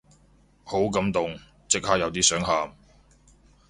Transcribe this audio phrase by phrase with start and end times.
[0.63, 2.75] 好感動，即刻有啲想喊